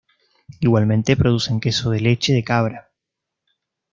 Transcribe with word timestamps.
Igualmente 0.61 1.15
producen 1.15 1.59
queso 1.59 1.91
de 1.91 1.99
leche 1.99 2.33
de 2.33 2.43
cabra. 2.43 2.89